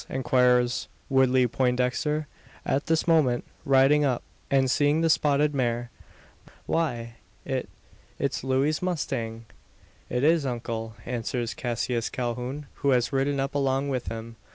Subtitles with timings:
[0.09, 2.25] inquires Woodley Poindexter,
[2.65, 5.91] at this moment, riding up, and seeing the spotted mare.
[6.65, 7.69] "Why it
[8.17, 9.45] it's Looey's mustang!"
[10.09, 14.37] "It is, uncle," answers Cassius Calhoun, who has ridden up along with him.